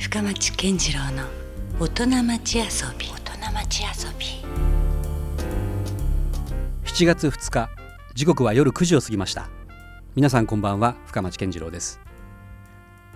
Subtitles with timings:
[0.00, 1.24] 深町健次郎の
[1.78, 2.64] 大人町遊
[2.98, 3.06] び。
[3.06, 4.26] 大人町遊び。
[6.84, 7.68] 7月2日
[8.14, 9.50] 時刻は夜9時を過ぎました。
[10.16, 12.00] 皆さんこんばんは深町健次郎です。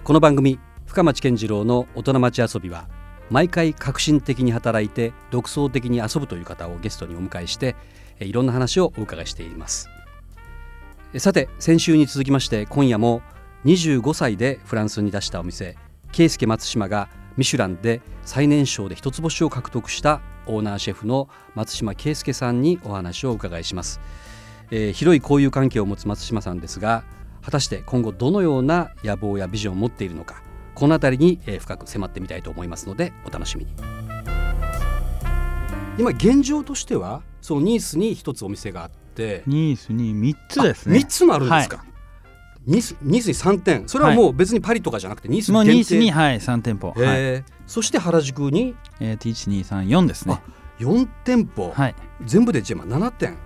[0.04, 2.86] この番組深町健次郎の大人町遊びは
[3.30, 7.76] 毎回革新的に働いて独創的に遊ぶという方をゲストにお迎えして
[8.20, 9.88] いろんな話をお伺いしています。
[11.16, 13.22] さて先週に続きまして今夜も
[13.64, 15.78] 25歳でフランスに出したお店
[16.14, 24.00] 圭介松島がミシュランで最年少で一つ星を獲得したオーナーシェフの松島圭介さんにお話をお伺いします、
[24.70, 27.02] えー、広い交友関係を持つ松島さんですが
[27.42, 30.40] 果たして今後どのような野望やビジョンを持っているのか
[30.76, 33.72] この辺りに、えー、深く迫ってみたいと思いますのでお楽しみに。
[35.98, 39.42] 今現状としてはそのニースに一つお店があって。
[39.46, 40.98] ニースに3つですね。
[40.98, 41.93] 3つもあるんですか、はい
[42.66, 43.84] ニースニースに3店。
[43.86, 50.40] それはもう別にパリとかじゃなくてニースに限定、ニースに、はい、3店舗、はい、そして原宿に、えー、T1234 ですね。
[50.80, 51.94] 4店舗、はい、
[52.24, 53.36] 全部でじゃあ7店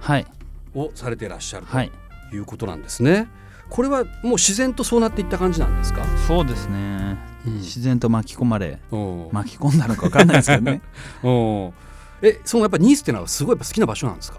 [0.74, 1.90] をされていらっしゃるとい。
[2.38, 3.26] うことなんですね、
[3.70, 6.04] これはもう自然とそうなっていった感じなんですか？
[6.26, 8.78] そうですね、うん、自然と巻き込まれ
[9.32, 10.80] 巻き込んだのか分かんないですけどね。
[12.20, 14.38] えそのやっぱニースっていうのはすごいやっぱ好きな場所なんですか？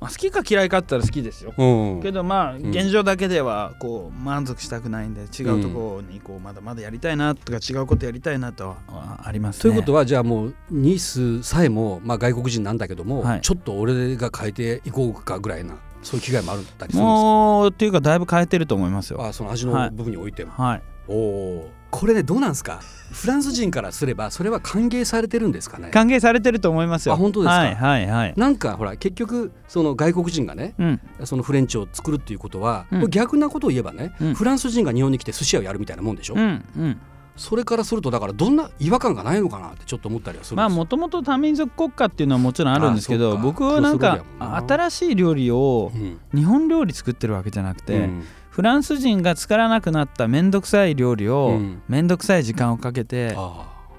[0.00, 17.22] まあ、好きか嫌いかったら好きですよ、うん、けどまあ現状だけではこう満足したくないんで違うところにこうまだまだやりたいなとか違うことやりたいなとはあります、ね、ということはじゃあもうニースさえもまあ外国人なんだけども、はい、ちょっと俺が変えていこうかぐらいなそういう気概もあるったりするんですか？
[17.22, 19.24] もうっていうかだいぶ変えてると思いますよ。
[19.24, 22.80] あその味の部分においても、はい、はい、おおこれねどうなんですか？
[23.12, 25.90] フランス人からすればそれは歓迎されてるんですかね？
[25.90, 27.14] 歓迎されてると思いますよ。
[27.14, 37.00] あ本当ですか、はいはいはい、なんかほら結局その外国人がね、うん、そのフレンチを作るっていうことは、うん、逆なことを言えばね、うん、フランス人が日本に来て寿司屋をやるみたいなもんでしょ、うんうん。
[37.36, 45.92] それからするとだからどんな違和感がないのかなってちょっと思ったりはするまあもともと多民族国家っていうのはもちろんあるんですけど僕はなんか新しい料理を
[46.32, 48.24] 日本料理作ってるわけじゃなくて、うん
[48.54, 53.36] フランス人が作らなくなった面倒くさい料理を面倒くさい時間をかけて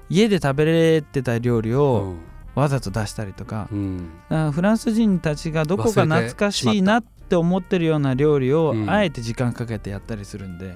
[0.08, 2.14] 家で食べれてた料理を
[2.54, 3.68] わざと出したりとか,、
[4.30, 10.74] かフランス人たちがどこか懐かしいなって思ってるような料理をあえて時間かけてやったりするんで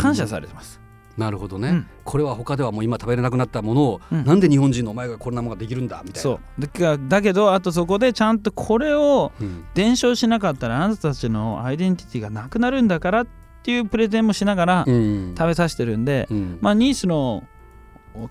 [0.00, 0.79] 感謝されてます。
[1.16, 6.20] なるほどね、うん、これは他ではもう今食べれなくなったものを、うん、なんで日本人のお前がこんなものができるんだみたいな。
[6.20, 7.08] そう。
[7.08, 9.32] だけどあとそこでちゃんとこれを
[9.74, 13.26] 伝承しなかったらあなたたちのアイデンティティがなくなるんだからっ
[13.62, 17.44] ていうプレゼンもしながら食べさせてるんで、うん、まあニースの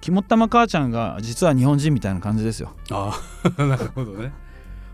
[0.01, 2.75] 肝っ玉母ちゃんが実は日本人みたいな感じですよ。
[2.91, 3.19] あ
[3.57, 4.31] あ なるほどね。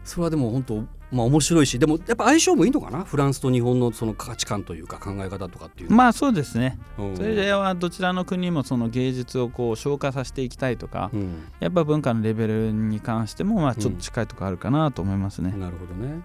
[0.03, 3.03] それはでも本当まあ面白いしでもやっぱ相性もいいのかな？
[3.03, 16.21] フランスと日本のその価値観というか考え方とかっていうまあそうですね、うん、それではどちらの国もその芸術をこう消化させていきたいとか、うん、やっぱ文化のレベルに関してもまあちょっと近いところあるかなと思いますね、うん、なるほどね。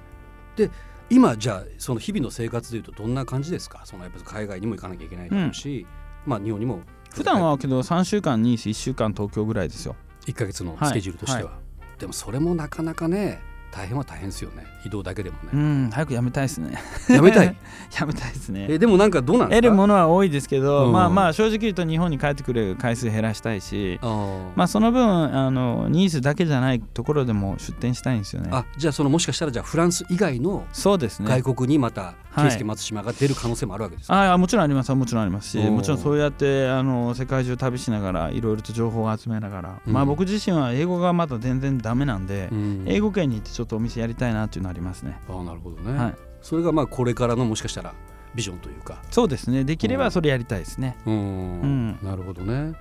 [0.57, 0.71] で
[1.11, 3.83] 今じゃあその日々の生活でいうとどんな感じですか？
[3.85, 5.87] そのやっぱ海外にも行かなきゃいけないだろうし、
[6.25, 6.81] まあ日本にも。
[7.11, 9.97] 普段はけど3週間に1週間東京ぐらいですよ。
[10.27, 11.61] 1か月のスケジュールとしては、はいは
[11.97, 13.41] い、でもそれもなかなかね
[13.73, 14.67] 大変は大変ですよね。
[14.85, 15.51] 移動だけでもね。
[15.53, 16.79] うん早くやめたいですね。
[17.09, 17.47] やめたい？
[17.99, 18.67] やめたいですね。
[18.69, 19.63] えでもなんかどうなんですか？
[19.63, 28.51] 得るものは多いですけど、うん、まあまあ正直言うと日本に帰ってくる回数減らしたいしまあその分あのニーズだけじゃないところでも出店したいんですよね。
[28.53, 31.29] あじゃあそのもしかしたらじゃあフランス以外のそうですね。
[31.29, 34.95] 外国にまた圭介松島が出る可能性もあるわけですか、はい、あもちろんあります。
[34.95, 45.21] もちろんありますしもちろんそうやってあの世界中旅しながらいろいろと情報を集めながら、うん、まあ僕自身は英語がまだ全然ダメなんで、うん、英語圏に行ってちょっとお店やりたいなっていうのありますね。
[45.28, 47.93] あなるほどね、はい、それがまあこれからのもしかしたら
[48.34, 49.03] ビジョンというか。
[49.10, 49.65] そうですね。
[49.65, 50.97] できればそれやりたいですね。
[51.04, 52.72] うん、なるほどね。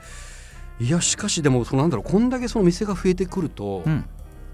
[0.80, 2.10] いやしかしでもそのなんだろう。
[2.10, 4.06] こんだけその店が増えてくると、うん、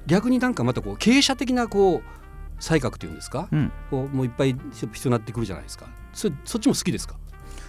[0.07, 2.01] 逆になんかまたこう経営者的なこう
[2.59, 5.85] 才覚っていうんですか、うん、こうもういっぱい必要になってくるじゃないですか。
[6.11, 7.15] そそっちも好きですか？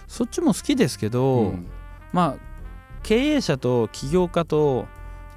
[0.07, 1.67] そっちも好きですけど、うん、
[2.11, 2.35] まあ
[3.03, 4.87] 経営者と起業家と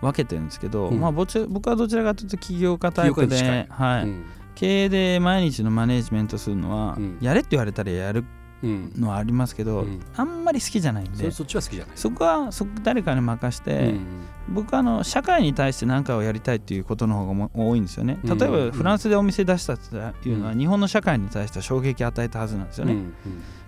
[0.01, 4.09] 分けてるんですけど、うん、まあ、僕はどちらかというと起業家タイプで、はい、
[4.55, 8.25] 経営で毎日のマネジメントするのは、やれって言われたらやる
[8.63, 11.97] のはありますけど、うん、あんまり好きじゃないんでそっちは好きじゃない。
[11.97, 18.19] そこはそ誰かに任して、うん、僕はあの社会に対して何かをやりたいっていうことの方が多いんですよね。
[18.23, 22.97] 例えばフランスでお店出したっていうのは、日本の社会に対して衝撃を与えたはずなんですよね、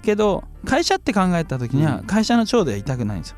[0.03, 3.37] けど会社って考えた時には会社の長ではいたくないんですよ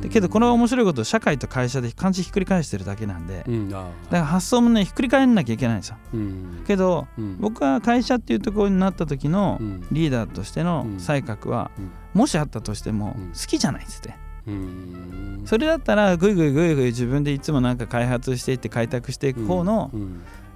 [0.00, 9.58] だけどこの面白いこと社会と会社で漢字ひっくり返してるだけなんで、うん、だから発想もねひっくり返んなきゃいけないんですよ、うん、けど、うん、僕は会社っていうところになった時の
[9.90, 11.70] リーダーとしての才覚は、
[12.14, 14.14] もしあったとしても好きじゃないんですって、
[15.44, 19.90] それだったらぐいぐいぐいぐい自分でいつもなんか開発していって開拓していく方の,、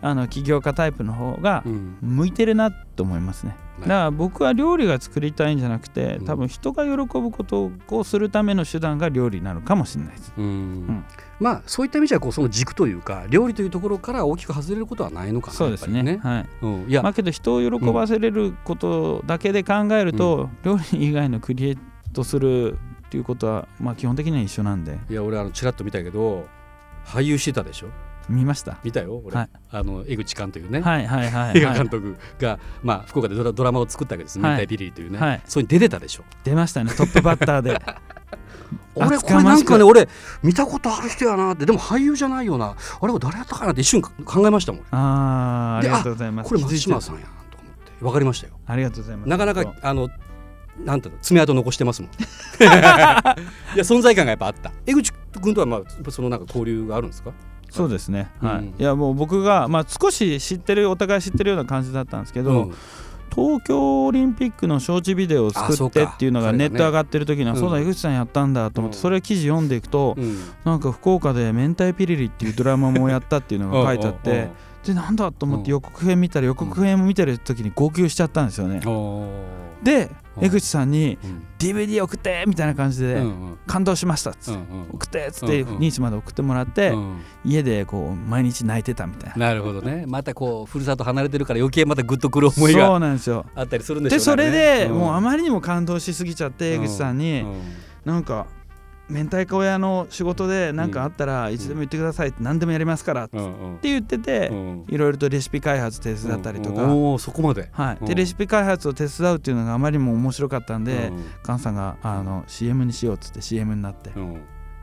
[0.04, 1.62] あの起業家タイプの方が
[2.00, 3.56] 向いてるなと思いますね。
[3.80, 10.32] だから僕は料理が作りたいんじゃなくて多分人が喜ぶことをするための手段が料理なのかもしれないです。
[10.36, 11.04] うん、うん、
[11.40, 16.02] まあそういった意味じゃこうその軸というか料理というところから大きく外れることはないのかなそうですね。
[16.02, 16.46] ねはい。
[16.62, 21.78] うん、いやまあけど人を喜ばせれることだけで考えると、うん、料理以外のクリエイ
[22.12, 24.98] トするっていうことはまあ基本的には一緒なんで。
[25.08, 26.46] いや俺あのちらっと見たけど
[27.04, 27.88] 俳優してたでしょ？
[28.28, 28.78] 見ました。
[28.84, 36.24] 見たよ俺、はい、あの江口監というね、はいはいはい、映画監督が、まあ、福岡でドラドラマを作ったわけです「明太ピリリ」というね、はい、それに出てたでしょ。
[36.44, 36.92] 出ましたね。
[36.94, 37.80] トップバッターで。
[38.94, 40.08] 俺これなんかね俺
[40.42, 41.66] 見たことある人やなって。
[41.66, 42.74] でも俳優じゃないよな。
[43.00, 44.82] あれ誰やったかなって一瞬考えましたもん。
[44.90, 46.48] ああありがとうございます。
[46.48, 47.92] これ松島さんやなと思って。
[48.00, 48.54] 分かりましたよ。
[48.66, 49.28] ありがとうございます。
[49.28, 50.08] なかなかあの
[50.84, 52.10] なんていうの爪痕残してますもん。
[52.62, 53.34] いや
[53.78, 54.72] 存在感がやっぱあった。
[54.86, 57.32] 江口君とはまあそのなんか交流があるんですか？
[57.72, 62.74] そうですね、はい、いやもう僕が、まあ、少し知ってるお互い知ってるような感じだったんですけど、うん、
[63.34, 70.16] 東京オリンピックの招致ビデオを作ってっていうのがネット上がってる時にはそう,、だ井口さんやったんだと思って、それ記事読んでいくと、
[70.64, 74.50] なんか福岡で「明太ピリリ」っていうドラマもやったっていうのが書いてあって
[74.84, 78.80] でなんだと思って予告編見たら予告編を見てる時に号泣しちゃったんですよね。
[79.82, 81.18] で江口さんに
[81.58, 83.22] DVD 送ってみたいな感じで
[83.66, 84.60] 感動しましたっつって
[84.92, 86.94] 送ってっつってニースまで送ってもらって
[87.44, 89.48] 家でこう毎日泣いてたみたいな。
[89.48, 90.04] なるほどね。
[90.06, 93.44] またこうふるさと離れてるから余計またグッとくる思いがそうなんですよ。
[93.54, 94.44] あったりするんでしょうね。
[94.46, 97.44] でそれでもうあまりにも感動しすぎちゃって江口さんに
[98.04, 98.46] なんか
[99.12, 103.38] 明太子屋の仕事で何かあったらいつでも言ってくださいって何でもやりますからって
[103.82, 104.50] 言ってて
[104.88, 106.82] いろいろとレシピ開発手伝ったりとか。
[107.18, 107.68] そこまで。
[107.72, 108.04] はい。
[108.06, 111.12] でレシピ開発を手伝うっていうのがあまりにも面白かったんで
[111.44, 114.10] 菅さんがあの CM にしようっつって CM になって。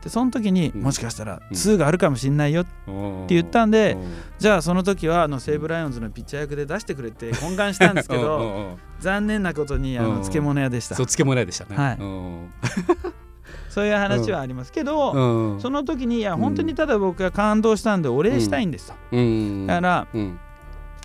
[0.02, 2.70] でその時にもしかしたら2があるかもしんないよって
[3.28, 3.98] 言ったんで
[4.38, 10.94] じゃあその時はあの西武ライオンズのピッチャー役で出してくれて懇願したんですけど 残念なことにあの漬物屋でした。
[10.94, 11.76] そう漬物屋でしたね。
[11.76, 13.19] はい
[13.70, 20.38] そういう話はありますけど、うん、その時にいや本当にただ僕が感動したんでお礼したいんですと、うん、だから、うん、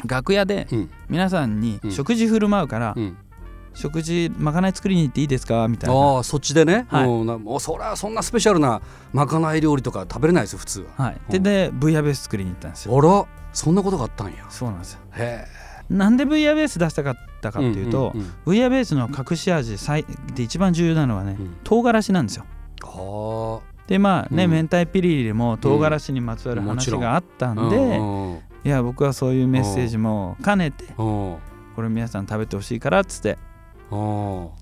[0.05, 0.67] 楽屋で
[1.07, 2.95] 皆さんに食事振る舞うから、
[3.73, 5.67] 食事まかない作りに行っていいですか？
[5.67, 6.19] みたいな。
[6.19, 8.81] あそっちでね、はい、もうそりゃそんなスペシャルな
[9.13, 12.97] まかない料理とか食べれないですよ普通は、はい、ででブイヤベース作りに行ったんですよ。
[12.97, 14.45] あらそんなことがあったんや。
[14.49, 15.01] そうなんですよ。
[15.13, 15.65] へえ。
[15.87, 19.77] なんでブイヤベース出したかったかっていうと、うんうんうん、ブイヤベースの隠し味
[20.33, 22.45] で一番重要なのはね、うん、唐辛子なんですよ
[23.87, 31.39] でまあね、うん、明太ピリリも唐辛子にまつわる話があったんで、いや僕はそういうメッセージも兼ねてこ
[31.77, 33.37] れ皆さん食べてほしいからっつって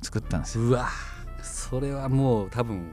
[0.01, 0.65] 作ったんですよ。
[0.65, 0.89] うわ
[1.41, 2.91] それはもう多分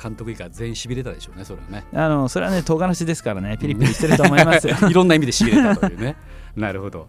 [0.00, 1.84] 監督以下全員しびれたでしょうねそれはね。
[1.92, 4.76] あのそれはね唐辛子ですからねピリピリしてると思いますよ。
[4.88, 6.16] いろんな意味でしびれたというね。
[6.56, 7.08] なるほど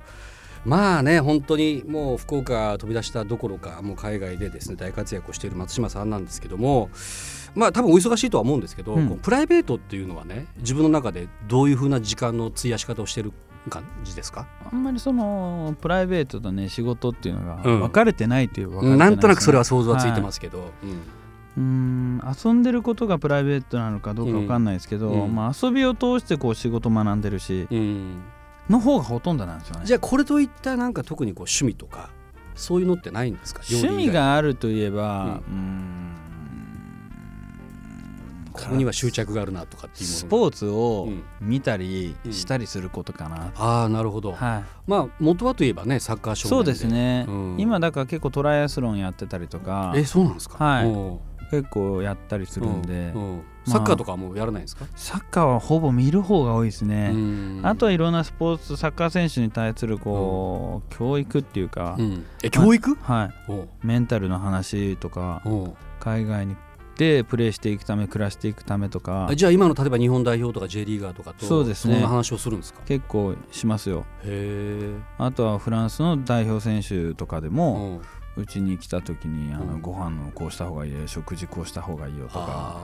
[0.65, 6.89] まあね本当にもう福岡飛び出したどころかもう海外でですね大活躍をしている松島さんなんですけども
[7.53, 13.31] まあ多分お忙しいとは思うんですけど、うん、プライベートっていうのはね自分の中でどういうふうな時間の費やし方をしてる
[13.69, 14.47] 感じですか？
[14.71, 20.69] あんまりそのプライベートとね仕事っていうのが分かれてないという、うん、なんとなくそれは想像はついてますけど、はい、
[21.57, 28.21] うん、遊んでることがプライベートなのかどうか分かんないですけど、うん、まあ、遊びを通してこう仕事学んでるし、うん、
[28.69, 29.85] の方がほとんどなんですよね。
[29.85, 32.09] じゃあこれといったなんか特にこう趣味とか
[32.55, 33.61] そういうのってないんですか？
[33.69, 36.11] 趣味があるといえばうん。
[38.53, 41.09] ここには執着があるなとかっていうスポーツを
[41.41, 49.91] 見たりしたりすることかな、うんうん、ああなるほど、はい、まあ元はといえばねサッカー少年そうですね、うん、今だから結構トライアスロンやってたりとか。
[49.97, 50.63] えそうなんですか？
[50.63, 51.51] はい。
[51.51, 53.13] 結構やったりするんで、
[53.65, 57.13] サッカーとかもやらないですか、サッカーはほぼ見る方が多いですね。
[57.63, 61.97] あとはいろんなスポーツサッカー選手に対するこう、教育っていうか、
[62.43, 62.95] え教育？
[62.95, 63.53] はい。
[63.83, 65.41] メンタルの話とか
[65.99, 66.55] 海外に
[66.97, 69.29] でプレーしていくため暮らしていくためとか。
[69.35, 71.95] じゃあ今の例えば日本代表とか J リーガーとかとそうですね。
[71.95, 72.81] そんな話をするんですか？
[72.85, 74.05] 結構しますよ。
[74.23, 78.05] へえあとはフランスの代表選手とかでもう。
[78.47, 82.81] ちに来た時にあのご飯のこうした方がいいよ食事こうした方がいいよとか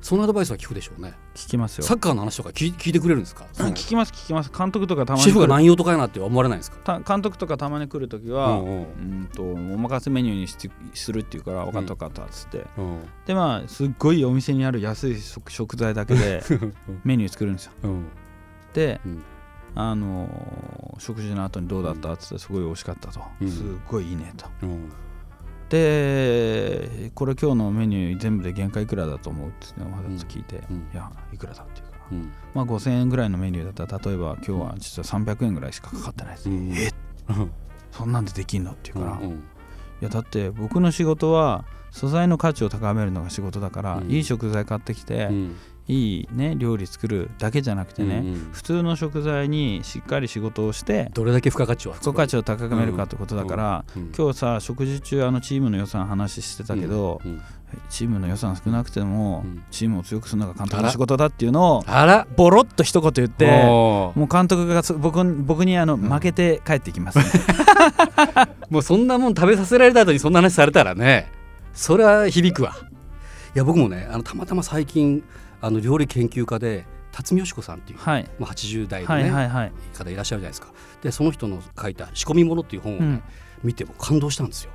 [0.00, 1.14] そのアドバイスは聞くでしょうね。
[1.34, 1.84] 聞きますよ。
[1.84, 3.46] サッカーの話とか聞聞いてくれるんですか？
[3.54, 4.50] 聞きます聞きます。
[4.56, 7.00] 監督とかたまにシェフが何用とかやなって思われないですか？
[7.06, 8.80] 監督とかたまに来る時は、うん、う
[9.24, 10.56] ん、とお任せメニューにし
[10.94, 16.42] するっていうから分かった分かったっつって、うん、でまあすっごいお店にある安い食材だけで
[17.04, 18.04] メニュー作るんですよ、うん、
[18.74, 19.00] で、
[19.74, 24.46] あのー、食事の後にどうだったっつってすごい美味しかったと、すっごいいいねと、
[25.70, 31.98] でこれ今日のメニュー全部で原価いくらだと思うってわざと聞いて、うん、いやいくらだって言うか。
[31.98, 36.90] ら、うん、まあ5000円ぐらいのメニューだったら例えば今日は実は300円ぐらいしかかかってないです、うん、え
[37.92, 39.30] そんなんでできんのって言うから、い
[40.00, 45.28] やだって僕の仕事は素材の価値を高めるのが仕事だから、いい食材買ってきて、
[45.90, 57.42] いいね料理作るだけじゃなくてね、うんうん、普通の食材にしっかり仕事をしてどれだけ付加価値を付加価値を高めるかってことだから、うんうん、今日さ食事中あのチームの予算話してたけど、うんうん、
[57.88, 62.26] チームの予算少なくても、チームを強くするのが監督の仕事だっていうのをあら。
[62.36, 67.18] ボロッと一言言ってもう監督が僕僕にあの負けて帰ってきます。
[67.18, 67.24] ね、
[68.70, 71.30] もうそんなもん食べさせられた後にそんな話されたらね
[71.72, 72.76] それは響くわ。
[73.54, 75.24] いや僕もねあのたまたま最近
[75.60, 80.68] あの料理研究家で辰巳よし子さんっていう、はい、まあ、80代のね、はいはいはい、方いらっしゃるじゃないですか。
[81.02, 83.22] でその人の書いた「仕込み物」っていう本をね、うん、
[83.64, 84.70] 見ても感動したんですよ。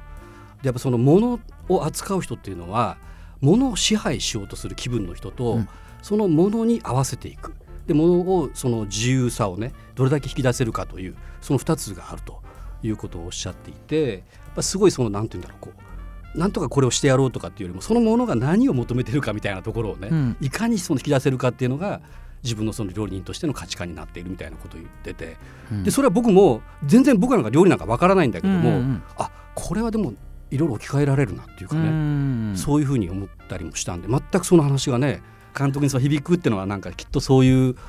[0.62, 1.40] でやっぱその物
[1.70, 2.98] を扱う人っていうのは
[3.42, 5.70] 物を支配しようとする気分の人と、うん、
[6.02, 7.54] その物に合わせていく。
[7.88, 12.42] で物をその自由さをねどれだけ引き出せるかというその2つがあると
[12.82, 14.24] いうことをおっしゃっていて
[14.62, 15.95] すごいその何て言うんだろうこう
[16.36, 22.02] なんとかこれをしてやろうとかっていうよりもそのものが何を求めてるかみたいなところをね、うん、いかにその引き出せるかっていうのが
[22.44, 25.38] 自分のその料理人としての価値観になっているみたいなことを言ってて、
[25.72, 30.14] うん、でそれは僕も全然僕なんか料理なんかわからないんだけども、うんうん、あこれはでも
[30.52, 35.24] いろいろ置き換えられるなっていうかね、うん、そういうふうに思ったりもしたんで全くその話がね
[35.58, 37.86] 監督にそう響くっていうのはなんかきっとそういう置き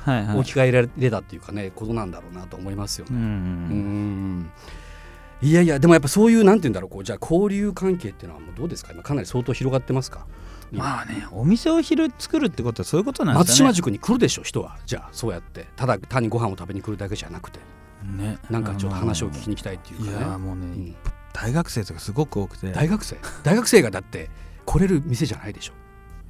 [0.55, 3.11] 換えられたっていうかね、はいはい、ことなんだろうなと思いますよね。
[3.11, 4.51] うん
[5.41, 8.91] いやいやでもやっぱそういうなんて言うんだろうこうじゃあ交流関係っていうのはもうどうですか？
[8.93, 10.25] 今かなり相当広がってますか？
[10.71, 13.49] まあねお店を昼作るってことはそういうことなんですね。
[13.49, 14.77] 松島塾に来るでしょ人は。
[14.85, 17.59] じゃあそうやってただ単にご飯を食べに来るだけじゃなくて。
[18.03, 18.37] ね。
[18.49, 20.11] なんかちょっと話を聞きに来たいっていうかね。
[20.11, 20.95] いやもうね、うん、
[21.33, 22.71] 大学生とかすごく多くて。
[22.71, 23.17] 大学生？
[23.43, 24.29] 大学生がだって
[24.65, 25.73] 来れる店じゃないでしょ。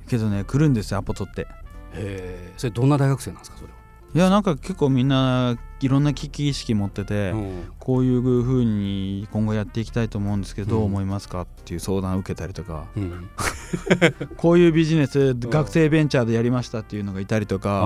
[0.07, 1.41] けどね来るんですよアポ取って。
[1.41, 1.47] へ
[1.93, 3.75] えそれどんな大学生なんですかそれは？
[4.13, 13.29] いやなんか結構みんないろんな危機意識持ってて、うん、こういうふうに今後やっていきたいと思うんですけど、どう思いますかっていう相談を受けたりとか、うん、
[14.37, 17.85] こういうビジネス学生ベンチャーでやりましたっていうのがいたりとか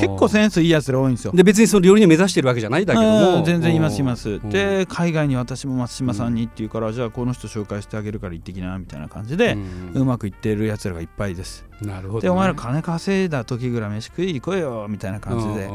[0.00, 1.32] 結構センスいいやつら多いんですよ。
[1.32, 3.44] で別にその料理人目指してるわけじゃないだけども。
[3.44, 4.40] 全然いますいます。
[4.50, 9.56] で海外に私も松島さんにっていうから、じゃあこの人紹介してあげるから行ってきなみたいな感じで、
[9.94, 11.68] うまくいってるやつらがいっぱいです。
[11.82, 15.70] なるほど、ね、でお前ら金稼いだ時ぐらい飯食いに来いよみたいな感じで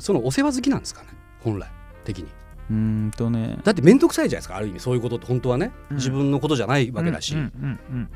[0.00, 1.08] そのお世話好きなんですかね
[1.40, 1.68] 本来
[2.04, 2.26] 的に。
[2.70, 3.58] うんとね。
[3.64, 7.36] だって面倒くさいじゃないですかある意味そういうことって本当はね、うん、自分のことじゃないわけだし。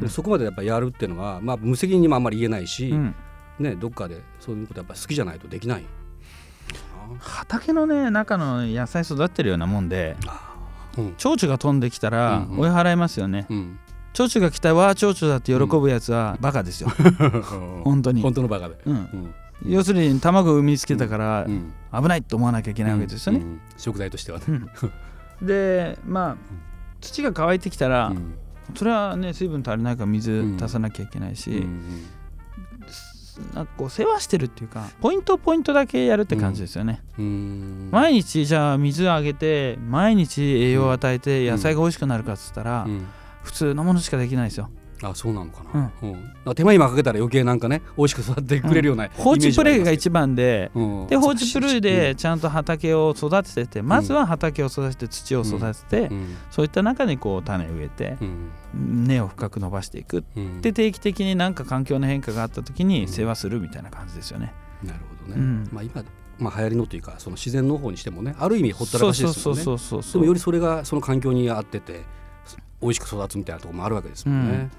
[0.08, 3.14] そこまでやっぱやるっていうのは、まあ、無責任にもあんまり言えないし、うん、
[3.58, 5.84] ね、どっかでそういうことやっぱ好きじゃないとできない
[7.18, 10.16] 畑のね中の野菜育ってるようなもんで、
[10.98, 13.78] うん、蝶々が飛んできたら追い払いますよね、うん。
[14.12, 16.88] 蝶々が来たわ蝶々だって喜ぶやつはバカですよ、
[17.84, 18.22] 本当に。
[18.22, 19.34] 本当のバカで、うん
[19.64, 21.46] 要するに卵を産みつけたから
[21.92, 23.42] 危ないと思わなきゃいけないわけですよね、
[23.76, 24.44] 食材としてはね、
[25.40, 26.36] でまあ
[27.00, 28.12] 土が乾いてきたら、
[28.74, 31.66] それはね水分足りないから水足さなきゃいけないし、
[33.54, 37.02] なんかこう世話してるっていうかポイントポイントだけやるって感じですよね、
[37.90, 42.86] 毎日じゃあ水あげて毎日栄養を与えて野菜が美味しくなるかっつったら、
[43.42, 44.70] 普通のものしかできないですよ
[45.02, 46.12] あそうなのかな、うん。
[46.46, 50.70] うん、手間暇かけたら余計なんかね美味しく育ってくれるような、うん、放置プレイが一番で、
[51.08, 56.10] で放置プレイでちゃんと畑を育ててて、まずは畑を育てて土を育てて、
[56.50, 58.16] そういった中にこう種植えて、
[58.74, 60.24] 根を深く伸ばしていく、
[60.62, 64.54] で定期的になんか環境の変化があった時に世話するみたいな感じですよね。
[64.82, 66.04] なるほどね、まあ今
[66.38, 69.64] まあ、流行りのというかその自然農法にしてもねある意味ほったらかしですよね。
[69.64, 72.02] でもよりそれがその環境に合ってて
[72.82, 74.70] 美味しく育つみたいなところもあるわけですもんね。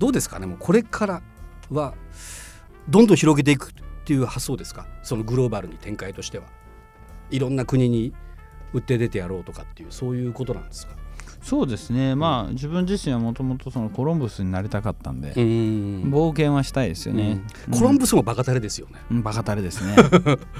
[0.00, 0.46] どうですかね。
[0.46, 1.22] もうこれから
[1.70, 1.94] は
[2.88, 3.72] どんどん広げていくっ
[4.04, 4.88] ていう発想ですか？
[5.04, 6.46] そのグローバルに展開としては。
[7.30, 8.12] いろんな国に
[8.72, 10.94] 売って出てやろうとかっていうそういうことなんですか？
[11.42, 19.96] そうですね、まあ自分自身はもともとそのコロンブスになりたかったんで冒険はしたいですよね、うん、コロンブスもバカタレですよね、うん、バカタレですね。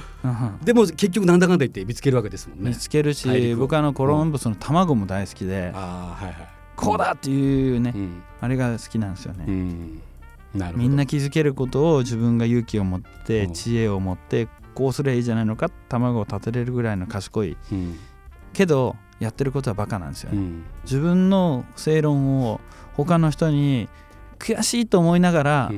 [0.64, 2.70] でも結局なんだかんだ言って見つけるわけですもんね。
[2.70, 6.48] 見つけるし僕あのコロンブスの卵も大好きで、あはいはい
[6.80, 10.02] こうだっていうね、うん、あれが好きなんですよね、うん、
[10.74, 17.98] みんな気づけることを自分が勇気を持って知恵を持ってこうすればいいじゃないのか卵を立てれるぐらいの賢い、うん、
[18.52, 22.60] けどやってることはバカなんですよね、自分の正論を
[22.94, 23.90] 他の人に
[24.38, 25.72] 悔しいと思いながら、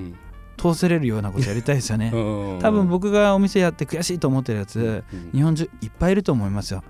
[0.56, 2.12] 通せれるようなことやりたいですよね。
[2.60, 6.84] 多分僕がお店やって悔しいと思ってるやつ、うん、日本中いっぱいいると思いますよ。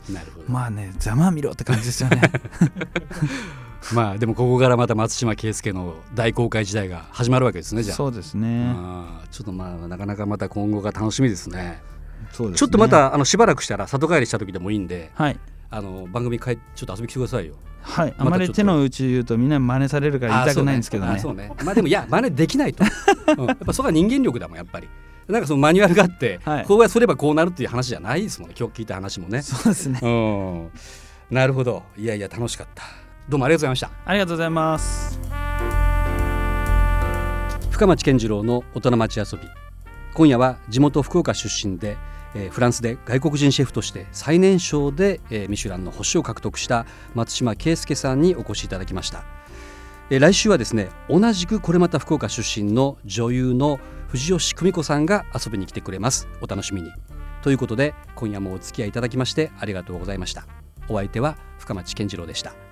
[0.47, 2.21] まあねざまあ見ろって感じですよね
[3.95, 8.75] まあでもここからまた松島圭介の大公開時代が始まるわけですねじゃあそうですね
[9.31, 11.81] ちょっとまあなかなかまた今後が楽しみですね
[12.33, 15.39] そうです、ね、ちょっとまたあのしばらくしたら里帰りした時でもいいんで、はい、
[15.71, 21.19] あの番組かいちょっと遊び来てくださいよはい、あまり手の内言うとみんな真似されるから言いたくないんですけどね。
[21.19, 21.49] そうね。
[21.49, 22.85] ねまあでもいや真似できないと、
[23.39, 24.89] うん、やっぱそこは人間力だもんやっぱり。
[25.29, 29.43] なんかそのマニュアルがあって、はい、こうやすればこうなるっていう話じゃないですもんね今日聞いた話もね。
[29.43, 29.99] そうですね。
[30.01, 30.71] うん。
[31.31, 31.83] なるほど。
[31.97, 33.02] いやいや楽しかった。
[33.29, 33.91] どうもありがとうございました。
[34.05, 35.21] ありがとうございます。
[37.71, 39.49] 深町健次郎の大人町遊び。
[40.15, 41.97] 今夜は地元福岡出身で
[42.35, 49.25] えー、フランスで外国人シェフとして最年少で、えー、ミシュランの星を獲得した松島圭介さんにお越しいただきました、
[50.11, 56.91] えー、来週はですね同じくこれまた福岡出身の女優の藤吉久美子さんが遊びに来てくれますお楽しみに
[57.43, 60.47] ということで今夜もお付き合いいただきましてありがとうございました
[60.89, 62.72] お相手は深町健次郎でした